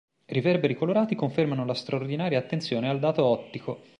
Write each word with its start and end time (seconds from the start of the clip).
Riverberi 0.25 0.73
colorati 0.73 1.13
confermato 1.13 1.63
la 1.63 1.75
straordinaria 1.75 2.39
attenzione 2.39 2.89
al 2.89 2.97
dato 2.97 3.23
ottico. 3.23 3.81